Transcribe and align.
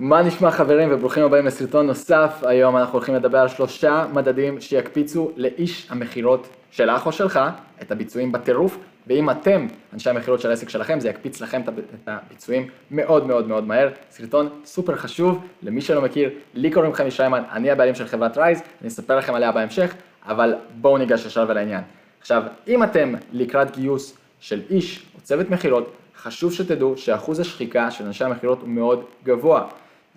מה 0.00 0.22
נשמע 0.22 0.50
חברים 0.50 0.88
וברוכים 0.92 1.24
הבאים 1.24 1.46
לסרטון 1.46 1.86
נוסף, 1.86 2.42
היום 2.42 2.76
אנחנו 2.76 2.92
הולכים 2.92 3.14
לדבר 3.14 3.38
על 3.38 3.48
שלושה 3.48 4.06
מדדים 4.12 4.60
שיקפיצו 4.60 5.30
לאיש 5.36 5.86
המכירות 5.90 6.48
שלך 6.70 7.06
או 7.06 7.12
שלך 7.12 7.40
את 7.82 7.90
הביצועים 7.90 8.32
בטירוף, 8.32 8.78
ואם 9.06 9.30
אתם 9.30 9.66
אנשי 9.92 10.10
המכירות 10.10 10.40
של 10.40 10.50
העסק 10.50 10.68
שלכם 10.68 11.00
זה 11.00 11.08
יקפיץ 11.08 11.40
לכם 11.40 11.60
את 11.60 11.68
הביצועים 12.06 12.68
מאוד 12.90 13.26
מאוד 13.26 13.48
מאוד 13.48 13.66
מהר, 13.66 13.88
סרטון 14.10 14.48
סופר 14.64 14.96
חשוב, 14.96 15.44
למי 15.62 15.80
שלא 15.80 16.02
מכיר, 16.02 16.30
לי 16.54 16.70
קוראים 16.70 16.92
חמי 16.92 17.10
שיימן, 17.10 17.42
אני 17.52 17.70
הבעלים 17.70 17.94
של 17.94 18.06
חברת 18.06 18.38
רייז, 18.38 18.62
אני 18.80 18.88
אספר 18.88 19.18
לכם 19.18 19.34
עליה 19.34 19.52
בהמשך, 19.52 19.94
אבל 20.26 20.54
בואו 20.80 20.98
ניגש 20.98 21.26
ישר 21.26 21.46
ולעניין. 21.48 21.82
עכשיו, 22.20 22.42
אם 22.68 22.82
אתם 22.82 23.14
לקראת 23.32 23.76
גיוס 23.76 24.18
של 24.40 24.60
איש 24.70 25.06
או 25.14 25.20
צוות 25.20 25.50
מכירות, 25.50 25.92
חשוב 26.16 26.52
שתדעו 26.52 26.96
שאחוז 26.96 27.40
השחיקה 27.40 27.90
של 27.90 28.04
אנשי 28.04 28.24
המכירות 28.24 28.60
הוא 28.60 28.68
מאוד 28.68 29.04
גבוה. 29.24 29.68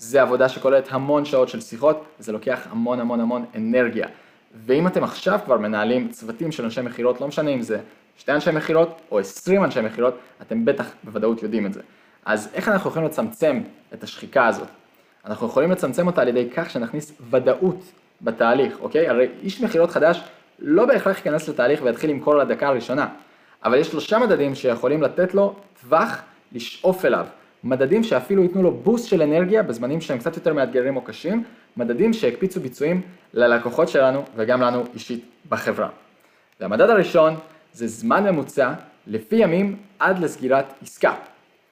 זה 0.01 0.21
עבודה 0.21 0.49
שכוללת 0.49 0.87
המון 0.91 1.25
שעות 1.25 1.49
של 1.49 1.61
שיחות, 1.61 2.05
וזה 2.19 2.31
לוקח 2.31 2.59
המון 2.69 2.99
המון 2.99 3.19
המון 3.19 3.45
אנרגיה. 3.55 4.07
ואם 4.65 4.87
אתם 4.87 5.03
עכשיו 5.03 5.39
כבר 5.45 5.57
מנהלים 5.57 6.09
צוותים 6.09 6.51
של 6.51 6.63
אנשי 6.63 6.81
מכירות, 6.81 7.21
לא 7.21 7.27
משנה 7.27 7.51
אם 7.51 7.61
זה 7.61 7.79
שתי 8.17 8.31
אנשי 8.31 8.51
מכירות 8.51 9.01
או 9.11 9.19
עשרים 9.19 9.63
אנשי 9.63 9.81
מכירות, 9.81 10.17
אתם 10.41 10.65
בטח 10.65 10.85
בוודאות 11.03 11.43
יודעים 11.43 11.65
את 11.65 11.73
זה. 11.73 11.81
אז 12.25 12.49
איך 12.53 12.69
אנחנו 12.69 12.89
יכולים 12.89 13.07
לצמצם 13.07 13.61
את 13.93 14.03
השחיקה 14.03 14.47
הזאת? 14.47 14.67
אנחנו 15.25 15.47
יכולים 15.47 15.71
לצמצם 15.71 16.07
אותה 16.07 16.21
על 16.21 16.27
ידי 16.27 16.49
כך 16.55 16.69
שנכניס 16.69 17.13
ודאות 17.29 17.81
בתהליך, 18.21 18.73
אוקיי? 18.79 19.09
הרי 19.09 19.27
איש 19.43 19.61
מכירות 19.61 19.91
חדש 19.91 20.21
לא 20.59 20.85
בהכרח 20.85 21.17
ייכנס 21.17 21.49
לתהליך 21.49 21.79
ויתחיל 21.83 22.09
למכור 22.09 22.35
לדקה 22.35 22.67
הראשונה, 22.67 23.07
אבל 23.63 23.77
יש 23.77 23.87
שלושה 23.87 24.19
מדדים 24.19 24.55
שיכולים 24.55 25.01
לתת 25.01 25.33
לו 25.33 25.55
טווח 25.81 26.21
לשאוף 26.51 27.05
אליו. 27.05 27.25
מדדים 27.63 28.03
שאפילו 28.03 28.43
ייתנו 28.43 28.63
לו 28.63 28.71
boost 28.71 29.07
של 29.07 29.21
אנרגיה 29.21 29.63
בזמנים 29.63 30.01
שהם 30.01 30.17
קצת 30.17 30.35
יותר 30.35 30.53
מאתגרים 30.53 30.95
או 30.95 31.01
קשים, 31.01 31.43
מדדים 31.77 32.13
שהקפיצו 32.13 32.59
ביצועים 32.59 33.01
ללקוחות 33.33 33.89
שלנו 33.89 34.23
וגם 34.35 34.61
לנו 34.61 34.83
אישית 34.93 35.25
בחברה. 35.49 35.89
והמדד 36.59 36.89
הראשון 36.89 37.35
זה 37.73 37.87
זמן 37.87 38.23
ממוצע 38.23 38.73
לפי 39.07 39.35
ימים 39.35 39.75
עד 39.99 40.19
לסגירת 40.19 40.73
עסקה, 40.81 41.13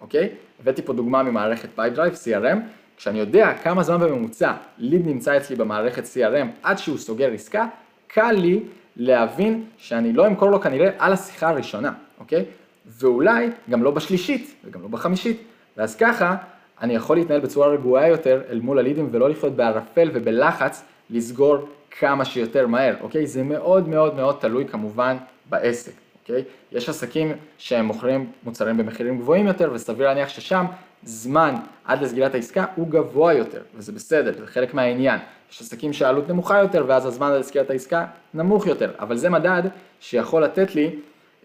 אוקיי? 0.01 0.29
הבאתי 0.61 0.81
פה 0.81 0.93
דוגמה 0.93 1.23
ממערכת 1.23 1.69
Pipedrive, 1.75 2.13
CRM, 2.13 2.57
כשאני 2.97 3.19
יודע 3.19 3.53
כמה 3.63 3.83
זמן 3.83 3.99
בממוצע 3.99 4.53
ליד 4.77 5.07
נמצא 5.07 5.37
אצלי 5.37 5.55
במערכת 5.55 6.03
CRM 6.03 6.47
עד 6.63 6.77
שהוא 6.77 6.97
סוגר 6.97 7.33
עסקה, 7.33 7.67
קל 8.07 8.31
לי 8.31 8.59
להבין 8.95 9.65
שאני 9.77 10.13
לא 10.13 10.27
אמכור 10.27 10.51
לו 10.51 10.61
כנראה 10.61 10.89
על 10.97 11.13
השיחה 11.13 11.49
הראשונה, 11.49 11.91
אוקיי? 12.19 12.45
ואולי 12.85 13.49
גם 13.69 13.83
לא 13.83 13.91
בשלישית 13.91 14.55
וגם 14.65 14.81
לא 14.81 14.87
בחמישית, 14.87 15.41
ואז 15.79 15.95
ככה 15.95 16.35
אני 16.81 16.95
יכול 16.95 17.17
להתנהל 17.17 17.39
בצורה 17.39 17.67
רגועה 17.67 18.07
יותר 18.07 18.41
אל 18.49 18.59
מול 18.59 18.79
הלידים 18.79 19.07
ולא 19.11 19.29
לחיות 19.29 19.55
בערפל 19.55 20.09
ובלחץ 20.13 20.83
לסגור 21.09 21.57
כמה 21.99 22.25
שיותר 22.25 22.67
מהר, 22.67 22.95
אוקיי? 23.01 23.27
זה 23.27 23.43
מאוד 23.43 23.87
מאוד 23.87 24.15
מאוד 24.15 24.37
תלוי 24.39 24.65
כמובן 24.67 25.17
בעסק, 25.49 25.91
אוקיי? 26.21 26.43
יש 26.71 26.89
עסקים 26.89 27.31
שהם 27.57 27.85
מוכרים 27.85 28.31
מוצרים 28.43 28.77
במחירים 28.77 29.17
גבוהים 29.17 29.47
יותר 29.47 29.71
וסביר 29.73 30.07
להניח 30.07 30.29
ששם 30.29 30.65
זמן 31.03 31.55
עד 31.85 32.01
לסגירת 32.01 32.35
העסקה 32.35 32.65
הוא 32.75 32.87
גבוה 32.87 33.33
יותר 33.33 33.61
וזה 33.75 33.91
בסדר, 33.91 34.33
זה 34.39 34.47
חלק 34.47 34.73
מהעניין. 34.73 35.19
יש 35.51 35.61
עסקים 35.61 35.93
שהעלות 35.93 36.29
נמוכה 36.29 36.59
יותר 36.59 36.85
ואז 36.87 37.05
הזמן 37.05 37.31
עד 37.31 37.39
לסגירת 37.39 37.69
העסקה 37.69 38.05
נמוך 38.33 38.67
יותר, 38.67 38.91
אבל 38.99 39.17
זה 39.17 39.29
מדד 39.29 39.63
שיכול 39.99 40.43
לתת 40.43 40.75
לי 40.75 40.95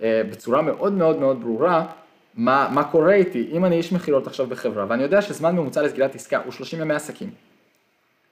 אה, 0.02 0.22
בצורה 0.30 0.62
מאוד 0.62 0.92
מאוד 0.92 1.18
מאוד 1.18 1.40
ברורה 1.40 1.86
מה, 2.36 2.68
מה 2.72 2.84
קורה 2.84 3.14
איתי 3.14 3.48
אם 3.52 3.64
אני 3.64 3.77
איש 3.77 3.92
מכירות 3.92 4.27
עכשיו 4.27 4.46
בחברה 4.46 4.86
ואני 4.88 5.02
יודע 5.02 5.22
שזמן 5.22 5.56
ממוצע 5.56 5.82
לסגירת 5.82 6.14
עסקה 6.14 6.40
הוא 6.44 6.52
30 6.52 6.80
ימי 6.80 6.94
עסקים. 6.94 7.30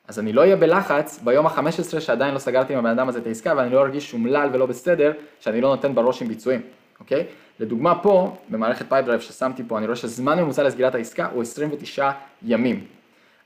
אז 0.08 0.18
אני 0.18 0.32
לא 0.32 0.40
אהיה 0.40 0.56
בלחץ 0.56 1.20
ביום 1.24 1.46
ה-15 1.46 2.00
שעדיין 2.00 2.34
לא 2.34 2.38
סגרתי 2.38 2.72
עם 2.72 2.78
הבן 2.78 2.90
אדם 2.90 3.08
הזה 3.08 3.18
את 3.18 3.26
העסקה 3.26 3.54
ואני 3.56 3.70
לא 3.70 3.80
ארגיש 3.80 4.12
אומלל 4.12 4.48
ולא 4.52 4.66
בסדר 4.66 5.12
שאני 5.40 5.60
לא 5.60 5.68
נותן 5.68 5.94
בראש 5.94 6.22
עם 6.22 6.28
ביצועים, 6.28 6.60
אוקיי? 7.00 7.26
לדוגמה 7.60 7.94
פה, 7.94 8.36
במערכת 8.48 8.88
Pipedrive 8.88 9.20
ששמתי 9.20 9.62
פה, 9.68 9.78
אני 9.78 9.86
רואה 9.86 9.96
שזמן 9.96 10.40
ממוצע 10.40 10.62
לסגירת 10.62 10.94
העסקה 10.94 11.28
הוא 11.32 11.42
29 11.42 12.10
ימים. 12.42 12.84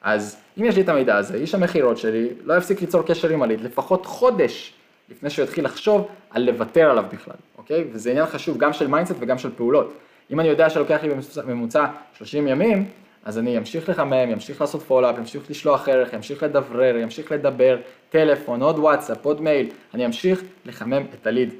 אז 0.03 0.37
אם 0.59 0.65
יש 0.65 0.77
לי 0.77 0.83
את 0.83 0.88
המידע 0.88 1.17
הזה, 1.17 1.34
איש 1.34 1.55
המכירות 1.55 1.99
שלי 1.99 2.28
לא 2.44 2.55
יפסיק 2.55 2.81
ליצור 2.81 3.03
קשר 3.03 3.28
עם 3.28 3.43
הליד 3.43 3.61
לפחות 3.61 4.06
חודש 4.06 4.73
לפני 5.11 5.31
שהוא 5.31 5.44
יתחיל 5.44 5.65
לחשוב 5.65 6.09
על 6.31 6.43
לוותר 6.43 6.91
עליו 6.91 7.05
בכלל, 7.12 7.37
אוקיי? 7.59 7.84
וזה 7.93 8.11
עניין 8.11 8.27
חשוב 8.27 8.59
גם 8.59 8.73
של 8.73 8.87
mindset 8.87 9.15
וגם 9.21 9.38
של 9.38 9.50
פעולות. 9.56 9.93
אם 10.31 10.41
אני 10.41 10.48
יודע 10.48 10.70
שלוקח 10.70 10.98
לי 11.03 11.09
בממוצע 11.47 11.87
30 12.16 12.48
ימים, 12.48 12.88
אז 13.25 13.38
אני 13.38 13.59
אמשיך 13.59 13.88
לחמם, 13.88 14.12
אמשיך 14.12 14.60
לעשות 14.60 14.82
follow-up, 14.83 15.19
אמשיך 15.19 15.50
לשלוח 15.50 15.88
ערך, 15.88 16.14
אמשיך 16.14 16.42
לדברר, 16.42 17.04
אמשיך 17.04 17.32
לדבר, 17.32 17.76
טלפון, 18.10 18.62
עוד 18.62 18.78
וואטסאפ, 18.78 19.25
עוד 19.25 19.41
מייל, 19.41 19.70
אני 19.94 20.06
אמשיך 20.06 20.42
לחמם 20.66 21.03
את 21.14 21.26
הליד. 21.26 21.54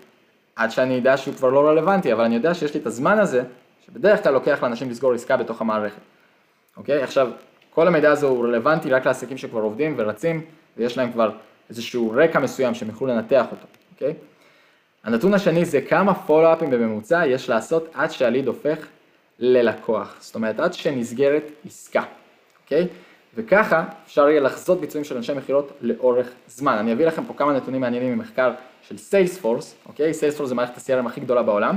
עד 0.57 0.71
שאני 0.71 0.99
אדע 0.99 1.17
שהוא 1.17 1.35
כבר 1.35 1.51
לא 1.51 1.69
רלוונטי, 1.69 2.13
אבל 2.13 2.25
אני 2.25 2.35
יודע 2.35 2.55
שיש 2.55 2.75
לי 2.75 2.81
את 2.81 2.87
הזמן 2.87 3.19
הזה, 3.19 3.43
שבדרך 3.87 4.23
כלל 4.23 4.33
לוקח 4.33 4.63
לאנשים 4.63 4.91
לסגור 4.91 5.13
עסקה 5.13 5.37
בתוך 5.37 5.61
המערכת. 5.61 6.01
אוקיי? 6.77 7.03
עכשיו, 7.03 7.29
כל 7.71 7.89
המידע 7.89 8.11
הזה 8.11 8.27
הוא 8.27 8.45
רלוונטי 8.45 8.91
רק 8.91 9.07
לעסקים 9.07 9.39
שכבר 9.39 9.61
עובדים 9.61 9.95
ורצים, 9.97 10.43
ויש 10.77 10.99
להם 10.99 11.13
כבר 11.13 11.31
איזשהו 11.71 12.13
רקע 12.17 12.39
מסוים 12.39 12.75
שהם 12.75 12.89
יוכלו 12.89 13.07
לנתח 13.07 13.47
אותו, 13.51 13.67
אוקיי? 13.95 14.15
הנתון 15.07 15.35
השני 15.35 15.65
זה 15.65 15.81
כמה 15.81 16.15
פולו-אפים 16.15 16.71
בממוצע 16.71 17.27
יש 17.27 17.49
לעשות 17.49 17.89
עד 17.95 18.11
שהליד 18.11 18.47
הופך 18.47 18.87
ללקוח, 19.39 20.17
זאת 20.21 20.35
אומרת 20.35 20.61
עד 20.61 20.73
שנסגרת 20.75 21.43
עסקה, 21.67 22.03
אוקיי? 22.65 22.87
וככה 23.35 23.85
אפשר 24.07 24.29
יהיה 24.29 24.41
לחזות 24.41 24.81
ביצועים 24.81 25.05
של 25.05 25.17
אנשי 25.17 25.33
מכירות 25.33 25.73
לאורך 25.81 26.31
זמן. 26.49 26.73
אני 26.73 26.93
אביא 26.93 27.07
לכם 27.07 27.25
פה 27.25 27.35
כמה 27.35 27.53
נתונים 27.53 27.81
מעניינים 27.81 28.13
ממחקר 28.13 28.53
של 28.89 28.99
סיילספורס, 28.99 29.75
אוקיי? 29.87 30.15
סיילספורס 30.15 30.49
זה 30.49 30.55
מערכת 30.55 30.77
ה-CRM 30.77 31.07
הכי 31.07 31.21
גדולה 31.21 31.43
בעולם, 31.43 31.77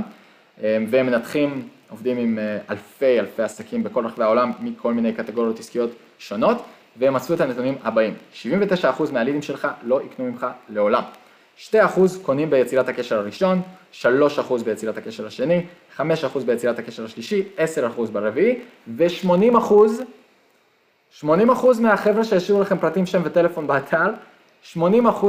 אה, 0.62 0.78
והם 0.90 1.06
מנתחים, 1.06 1.68
עובדים 1.90 2.18
עם 2.18 2.38
אה, 2.38 2.58
אלפי 2.70 3.20
אלפי 3.20 3.42
עסקים 3.42 3.82
בכל 3.82 4.06
רחבי 4.06 4.24
העולם 4.24 4.52
מכל 4.60 4.94
מיני 4.94 5.12
קטגוריות 5.12 5.58
עסקיות 5.58 5.90
שונות, 6.18 6.62
והם 6.96 7.14
מצאו 7.14 7.34
את 7.34 7.40
הנתונים 7.40 7.74
הבאים, 7.82 8.14
79% 8.42 8.46
מהלידים 9.12 9.42
שלך 9.42 9.68
לא 9.82 10.00
יקנו 10.02 10.24
ממך 10.24 10.46
לעולם. 10.68 11.02
2% 11.68 11.74
קונים 12.22 12.50
ביצירת 12.50 12.88
הקשר 12.88 13.18
הראשון, 13.18 13.60
3% 14.02 14.04
ביצירת 14.64 14.96
הקשר 14.96 15.26
השני, 15.26 15.62
5% 15.96 16.02
ביצירת 16.46 16.78
הקשר 16.78 17.04
השלישי, 17.04 17.42
10% 17.56 17.60
ברביעי, 18.12 18.58
ו-80%, 18.96 19.72
80% 21.22 21.24
מהחבר'ה 21.80 22.24
שהשאירו 22.24 22.60
לכם 22.60 22.78
פרטים 22.78 23.06
שם 23.06 23.22
וטלפון 23.24 23.66
באתר, 23.66 24.10
80% 24.74 24.78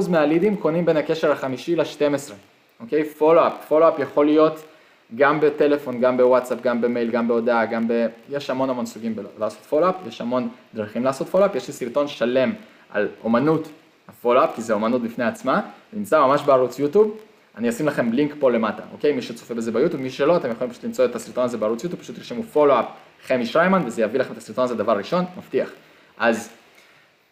מהלידים 0.09 0.55
קונים 0.55 0.85
בין 0.85 0.97
הקשר 0.97 1.31
החמישי 1.31 1.75
ל-12, 1.75 2.31
אוקיי? 2.79 3.05
follow-up, 3.05 3.53
follow-up 3.67 3.99
יכול 3.99 4.25
להיות 4.25 4.63
גם 5.15 5.39
בטלפון, 5.39 6.01
גם 6.01 6.17
בוואטסאפ, 6.17 6.61
גם 6.61 6.81
במייל, 6.81 7.11
גם 7.11 7.27
בהודעה, 7.27 7.65
גם 7.65 7.87
ב... 7.87 8.07
יש 8.29 8.49
המון 8.49 8.69
המון 8.69 8.85
סוגים 8.85 9.15
לעשות 9.39 9.59
follow-up, 9.59 9.95
יש 10.07 10.21
המון 10.21 10.49
דרכים 10.73 11.03
לעשות 11.03 11.27
follow-up, 11.27 11.55
יש 11.55 11.67
לי 11.67 11.73
סרטון 11.73 12.07
שלם 12.07 12.53
על 12.89 13.07
אומנות 13.23 13.69
הפולו-אפ, 14.11 14.55
כי 14.55 14.61
זה 14.61 14.73
אומנות 14.73 15.01
בפני 15.01 15.23
עצמה, 15.23 15.61
זה 15.91 15.99
נמצא 15.99 16.19
ממש 16.19 16.41
בערוץ 16.41 16.79
יוטיוב, 16.79 17.17
אני 17.57 17.69
אשים 17.69 17.87
לכם 17.87 18.11
לינק 18.11 18.33
פה 18.39 18.51
למטה, 18.51 18.83
אוקיי? 18.93 19.11
מי 19.11 19.21
שצופה 19.21 19.53
בזה 19.53 19.71
ביוטיוב, 19.71 20.01
מי 20.01 20.09
שלא, 20.09 20.37
אתם 20.37 20.51
יכולים 20.51 20.71
פשוט 20.71 20.83
למצוא 20.83 21.05
את 21.05 21.15
הסרטון 21.15 21.43
הזה 21.43 21.57
בערוץ 21.57 21.83
יוטיוב, 21.83 22.01
פשוט 22.01 22.15
תרשמו 22.15 22.43
פולו-אפ 22.43 22.85
חמי 23.27 23.45
שריימן, 23.45 23.81
וזה 23.85 24.01
יביא 24.01 24.19
לכם 24.19 24.33
את 24.33 24.37
הסרטון 24.37 24.63
הזה 24.63 24.75
דבר 24.75 24.97
ראשון, 24.97 25.25
מבטיח. 25.37 25.69
אז, 26.17 26.49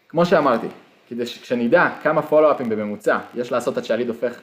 כמו 0.09 0.25
שאמרתי, 0.25 0.67
כדי 1.09 1.25
שכשנדע 1.25 1.89
כמה 2.03 2.21
פולו-אפים 2.21 2.69
בממוצע 2.69 3.17
יש 3.35 3.51
לעשות 3.51 3.77
עד 3.77 3.85
שהליד 3.85 4.07
הופך 4.07 4.39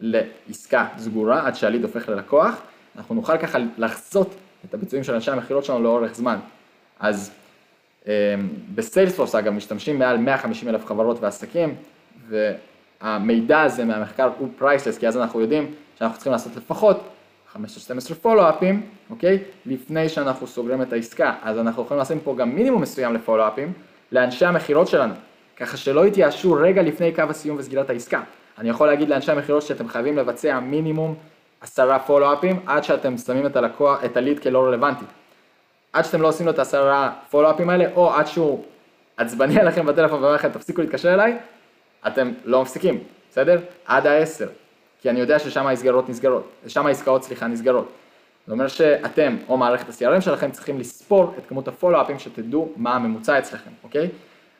לעסקה 0.00 0.86
סגורה, 0.98 1.46
עד 1.46 1.54
שהליד 1.54 1.82
הופך 1.82 2.08
ללקוח, 2.08 2.54
אנחנו 2.96 3.14
נוכל 3.14 3.38
ככה 3.38 3.58
לחזות 3.78 4.34
את 4.64 4.74
הביצועים 4.74 5.04
של 5.04 5.14
אנשי 5.14 5.30
המכירות 5.30 5.64
שלנו 5.64 5.82
לאורך 5.82 6.14
זמן. 6.14 6.36
אז 7.00 7.30
ב 8.74 8.80
Salesforce 8.80 9.34
אגב 9.34 9.52
משתמשים 9.52 9.98
מעל 9.98 10.16
150 10.16 10.68
אלף 10.68 10.86
חברות 10.86 11.20
ועסקים 11.20 11.74
והמידע 12.28 13.60
הזה 13.60 13.84
מהמחקר 13.84 14.30
הוא 14.38 14.48
priceless 14.58 14.98
כי 14.98 15.08
אז 15.08 15.16
אנחנו 15.16 15.40
יודעים 15.40 15.74
שאנחנו 15.98 16.16
צריכים 16.16 16.32
לעשות 16.32 16.56
לפחות 16.56 17.00
15-12 17.54 17.58
follow-up־ים, 18.22 18.82
אוקיי? 19.10 19.38
לפני 19.66 20.08
שאנחנו 20.08 20.46
סוגרים 20.46 20.82
את 20.82 20.92
העסקה, 20.92 21.34
אז 21.42 21.58
אנחנו 21.58 21.82
יכולים 21.82 22.00
לשים 22.00 22.20
פה 22.20 22.34
גם 22.38 22.54
מינימום 22.54 22.82
מסוים 22.82 23.14
ל 23.14 23.19
follow-up־ים 23.19 23.72
לאנשי 24.12 24.44
המכירות 24.44 24.88
שלנו, 24.88 25.14
ככה 25.56 25.76
שלא 25.76 26.06
יתייאשו 26.06 26.52
רגע 26.52 26.82
לפני 26.82 27.12
קו 27.12 27.22
הסיום 27.28 27.56
וסגירת 27.58 27.90
העסקה. 27.90 28.20
אני 28.58 28.68
יכול 28.68 28.86
להגיד 28.86 29.08
לאנשי 29.08 29.32
המכירות 29.32 29.62
שאתם 29.62 29.88
חייבים 29.88 30.16
לבצע 30.16 30.60
מינימום 30.60 31.14
עשרה 31.60 31.98
follow-up־ים 31.98 32.60
עד 32.66 32.84
שאתם 32.84 33.16
שמים 33.16 33.46
את 33.46 33.56
הלקוח, 33.56 34.04
את 34.04 34.16
הליד 34.16 34.38
כלא 34.38 34.66
רלוונטי. 34.66 35.04
עד 35.92 36.04
שאתם 36.04 36.22
לא 36.22 36.28
עושים 36.28 36.46
לו 36.46 36.52
את 36.52 36.58
העשרה 36.58 37.12
פולו-אפים 37.30 37.70
האלה, 37.70 37.84
או 37.96 38.14
עד 38.14 38.26
שהוא 38.26 38.64
עצבני 39.16 39.58
עליכם 39.60 39.86
בטלפון 39.86 40.22
ואומר 40.22 40.34
לכם 40.34 40.48
תפסיקו 40.48 40.80
להתקשר 40.80 41.14
אליי, 41.14 41.38
אתם 42.06 42.32
לא 42.44 42.62
מפסיקים, 42.62 42.98
בסדר? 43.30 43.60
עד 43.86 44.06
העשר. 44.06 44.48
כי 45.02 45.10
אני 45.10 45.20
יודע 45.20 45.38
ששם 45.38 45.66
ההסגרות 45.66 46.08
נסגרות, 46.08 46.50
שם 46.66 46.86
העסקאות 46.86 47.24
סליחה 47.24 47.46
נסגרות. 47.46 47.92
זה 48.46 48.52
אומר 48.52 48.68
שאתם 48.68 49.36
או 49.48 49.56
מערכת 49.56 49.88
ה-CRM 49.88 50.20
שלכם 50.20 50.50
צריכים 50.50 50.78
לספור 50.80 51.34
את 51.38 51.46
כמות 51.46 51.68
הפולו-אפים 51.68 52.18
שתדעו 52.18 52.72
מה 52.76 52.94
הממוצע 52.94 53.38
אצלכם. 53.38 53.70
אוקיי? 53.84 54.08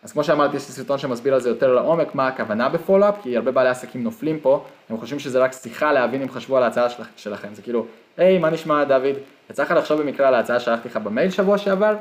אז 0.03 0.13
כמו 0.13 0.25
שאמרתי, 0.25 0.57
יש 0.57 0.69
לי 0.69 0.75
סרטון 0.75 0.99
שמסביר 0.99 1.35
על 1.35 1.41
זה 1.41 1.49
יותר 1.49 1.75
לעומק, 1.75 2.15
מה 2.15 2.29
הכוונה 2.29 2.69
בפולו-אפ, 2.69 3.15
כי 3.23 3.37
הרבה 3.37 3.51
בעלי 3.51 3.69
עסקים 3.69 4.03
נופלים 4.03 4.41
פה, 4.41 4.65
הם 4.91 4.99
חושבים 4.99 5.19
שזה 5.19 5.39
רק 5.39 5.53
שיחה 5.53 5.93
להבין 5.93 6.23
אם 6.23 6.31
חשבו 6.31 6.57
על 6.57 6.63
ההצעה 6.63 6.91
של, 6.91 7.03
שלכם, 7.17 7.49
זה 7.55 7.63
כאילו, 7.63 7.87
היי, 8.17 8.39
מה 8.39 8.51
נשמע 8.51 8.85
דוד, 8.85 9.17
יצא 9.51 9.63
לך 9.63 9.71
לחשוב 9.71 10.03
במקרה 10.03 10.29
על 10.29 10.35
ההצעה 10.35 10.61
שלחתי 10.61 10.89
לך 10.89 10.97
במייל 10.97 11.31
שבוע 11.31 11.59
שעבר? 11.59 11.97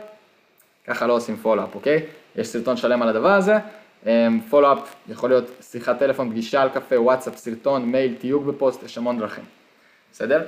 ככה 0.88 1.07
לא 1.07 1.13
עושים 1.13 1.35
follow-up, 1.36 1.75
אוקיי? 1.75 2.05
יש 2.35 2.47
סרטון 2.47 2.77
שלם 2.77 3.01
על 3.01 3.09
הדבר 3.09 3.31
הזה, 3.31 3.57
אמ, 4.05 4.39
יכול 5.09 5.29
להיות 5.29 5.51
שיחת 5.61 5.99
טלפון, 5.99 6.29
פגישה 6.29 6.61
על 6.61 6.69
קפה, 6.69 7.01
וואטסאפ, 7.01 7.38
סרטון, 7.38 7.85
מייל, 7.85 8.15
תיוג 8.19 8.45
בפוסט, 8.45 8.83
יש 8.83 8.97
המון 8.97 9.19
דרכים, 9.19 9.44
בסדר? 10.11 10.44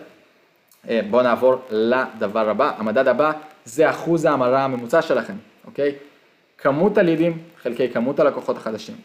אה, 0.90 1.02
בואו 1.10 1.24
נעבור 1.24 1.56
לדבר 1.70 2.50
הבא, 2.50 2.72
המדד 2.78 3.08
הבא 3.08 3.32
זה 3.66 3.90
אחוז 3.90 4.26
ההמרה 4.26 4.64
הממוצע 4.64 5.02
שלכם, 5.02 5.34
אוקיי? 5.66 5.96
כמות 6.62 6.98
הלידים 6.98 7.38
חלקי 7.62 7.90
כמות 7.90 8.20
הלקוחות 8.20 8.58
החדשים. 8.58 8.96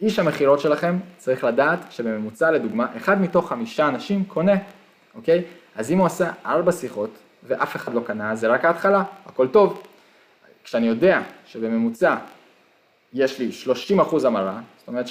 איש 0.00 0.18
המכירות 0.18 0.60
שלכם 0.60 0.98
צריך 1.18 1.44
לדעת 1.44 1.78
שבממוצע 1.90 2.50
לדוגמה, 2.50 2.86
אחד 2.96 3.20
מתוך 3.20 3.48
חמישה 3.48 3.88
אנשים 3.88 4.24
קונה, 4.24 4.54
אוקיי? 5.14 5.42
אז 5.76 5.90
אם 5.90 5.98
הוא 5.98 6.06
עשה 6.06 6.30
ארבע 6.46 6.72
שיחות 6.72 7.10
ואף 7.42 7.76
אחד 7.76 7.94
לא 7.94 8.00
קנה, 8.00 8.34
זה 8.34 8.48
רק 8.48 8.64
ההתחלה, 8.64 9.02
הכל 9.26 9.48
טוב. 9.48 9.82
כשאני 10.64 10.86
יודע 10.86 11.20
שבממוצע 11.46 12.16
יש 13.14 13.38
לי 13.38 13.52
30 13.52 14.00
אחוז 14.00 14.24
המרה, 14.24 14.60
זאת 14.78 14.88
אומרת 14.88 15.06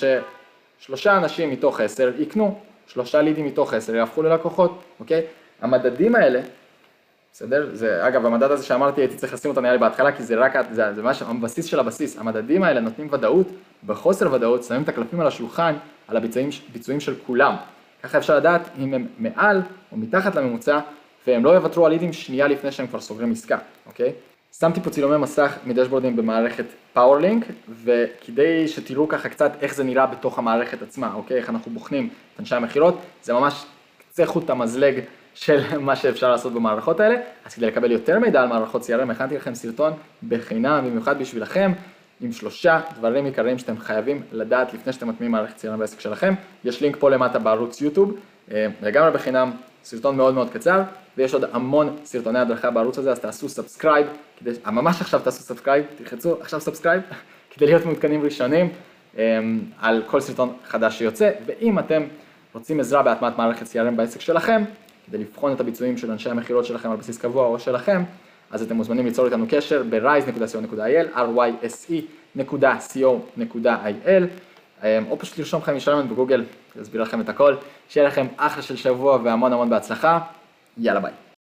ששלושה 0.79 1.17
אנשים 1.17 1.51
מתוך 1.51 1.79
עשר 1.79 2.11
יקנו, 2.19 2.59
שלושה 2.87 3.21
לידים 3.21 3.45
מתוך 3.45 3.73
עשר 3.73 3.95
יהפכו 3.95 4.23
ללקוחות, 4.23 4.83
אוקיי? 4.99 5.21
המדדים 5.61 6.15
האלה 6.15 6.41
בסדר? 7.33 7.69
זה, 7.73 8.07
אגב, 8.07 8.25
המדד 8.25 8.51
הזה 8.51 8.65
שאמרתי, 8.65 9.01
הייתי 9.01 9.15
צריך 9.15 9.33
לשים 9.33 9.49
אותו 9.49 9.61
נראה 9.61 9.73
לי 9.73 9.79
בהתחלה, 9.79 10.11
כי 10.11 10.23
זה 10.23 10.35
רק, 10.35 10.53
זה, 10.71 10.93
זה 10.93 11.01
ממש 11.01 11.21
הבסיס 11.21 11.65
של 11.65 11.79
הבסיס. 11.79 12.17
המדדים 12.17 12.63
האלה 12.63 12.79
נותנים 12.79 13.07
ודאות, 13.11 13.47
בחוסר 13.85 14.33
ודאות 14.33 14.63
שמים 14.63 14.83
את 14.83 14.89
הקלפים 14.89 15.19
על 15.19 15.27
השולחן, 15.27 15.75
על 16.07 16.17
הביצועים 16.17 16.99
של 16.99 17.15
כולם. 17.27 17.55
ככה 18.03 18.17
אפשר 18.17 18.37
לדעת 18.37 18.61
אם 18.79 18.93
הם 18.93 19.07
מעל 19.17 19.61
או 19.91 19.97
מתחת 19.97 20.35
לממוצע, 20.35 20.79
והם 21.27 21.45
לא 21.45 21.49
יוותרו 21.49 21.85
על 21.85 21.91
לידים 21.91 22.13
שנייה 22.13 22.47
לפני 22.47 22.71
שהם 22.71 22.87
כבר 22.87 22.99
סוגרים 22.99 23.31
עסקה, 23.31 23.57
אוקיי? 23.85 24.13
שמתי 24.59 24.81
פה 24.81 24.89
צילומי 24.89 25.17
מסך 25.17 25.57
מדשבורדים 25.65 26.15
במערכת 26.15 26.65
פאורלינק, 26.93 27.45
וכדי 27.83 28.67
שתראו 28.67 29.07
ככה 29.07 29.29
קצת 29.29 29.51
איך 29.61 29.75
זה 29.75 29.83
נראה 29.83 30.05
בתוך 30.05 30.39
המערכת 30.39 30.81
עצמה, 30.81 31.13
אוקיי? 31.13 31.37
איך 31.37 31.49
אנחנו 31.49 31.71
בוחנים 31.71 32.09
את 32.35 32.39
אנשי 32.39 32.55
המכירות, 32.55 32.97
זה 33.23 33.33
ממש 33.33 33.65
קצה 33.99 34.25
חוט 34.25 34.49
המזלג 34.49 34.99
של 35.33 35.77
מה 35.79 35.95
שאפשר 35.95 36.31
לעשות 36.31 36.53
במערכות 36.53 36.99
האלה, 36.99 37.15
אז 37.45 37.53
כדי 37.53 37.65
לקבל 37.65 37.91
יותר 37.91 38.19
מידע 38.19 38.41
על 38.41 38.47
מערכות 38.47 38.81
CRM, 38.81 39.11
הכנתי 39.11 39.35
לכם 39.35 39.55
סרטון 39.55 39.93
בחינם, 40.27 40.83
במיוחד 40.85 41.19
בשבילכם, 41.19 41.71
עם 42.21 42.31
שלושה 42.31 42.79
דברים 42.97 43.25
עיקריים 43.25 43.57
שאתם 43.57 43.77
חייבים 43.77 44.21
לדעת 44.31 44.73
לפני 44.73 44.93
שאתם 44.93 45.07
מטמיעים 45.07 45.31
מערכת 45.31 45.59
CRM 45.59 45.77
בעסק 45.77 45.99
שלכם. 45.99 46.33
יש 46.63 46.81
לינק 46.81 46.95
פה 46.99 47.09
למטה 47.09 47.39
בערוץ 47.39 47.81
יוטיוב, 47.81 48.17
אה, 48.51 48.67
לגמרי 48.81 49.11
בחינם, 49.11 49.51
סרטון 49.83 50.17
מאוד 50.17 50.33
מאוד 50.33 50.49
קצר, 50.49 50.81
ויש 51.17 51.33
עוד 51.33 51.43
המון 51.51 51.97
סרטוני 52.03 52.39
הדרכה 52.39 52.71
בערוץ 52.71 52.97
הזה, 52.97 53.11
אז 53.11 53.19
תעשו 53.19 53.49
subscribe, 53.49 54.07
כדי, 54.39 54.51
אה, 54.65 54.71
ממש 54.71 55.01
עכשיו 55.01 55.19
תעשו 55.19 55.43
subscribe, 55.43 55.85
תלחצו 55.97 56.41
עכשיו 56.41 56.61
subscribe, 56.61 57.01
כדי 57.55 57.65
להיות 57.65 57.85
מעודכנים 57.85 58.23
ראשונים 58.23 58.69
אה, 59.17 59.39
על 59.79 60.03
כל 60.07 60.21
סרטון 60.21 60.53
חדש 60.67 60.97
שיוצא, 60.97 61.31
ואם 61.45 61.79
אתם 61.79 62.03
רוצים 62.53 62.79
עזרה 62.79 63.03
בהטמעת 63.03 63.37
מערכת 63.37 63.65
CRM 63.65 63.95
בעסק 63.95 64.21
שלכם, 64.21 64.63
כדי 65.07 65.17
לבחון 65.17 65.53
את 65.53 65.59
הביצועים 65.59 65.97
של 65.97 66.11
אנשי 66.11 66.29
המכירות 66.29 66.65
שלכם 66.65 66.91
על 66.91 66.97
בסיס 66.97 67.17
קבוע 67.17 67.47
או 67.47 67.59
שלכם, 67.59 68.03
אז 68.51 68.61
אתם 68.61 68.75
מוזמנים 68.75 69.05
ליצור 69.05 69.25
איתנו 69.25 69.45
קשר 69.49 69.83
ב-rise.co.il, 69.89 71.17
ryse.co.il, 71.17 72.39
אמ, 74.83 75.05
או 75.09 75.19
פשוט 75.19 75.39
לרשום 75.39 75.61
חיים 75.61 75.77
משלמת 75.77 76.09
בגוגל, 76.09 76.43
להסביר 76.75 77.01
לכם 77.01 77.21
את 77.21 77.29
הכל. 77.29 77.55
שיהיה 77.89 78.07
לכם 78.07 78.27
אחלה 78.37 78.63
של 78.63 78.75
שבוע 78.75 79.19
והמון 79.23 79.53
המון 79.53 79.69
בהצלחה, 79.69 80.19
יאללה 80.77 80.99
ביי. 80.99 81.11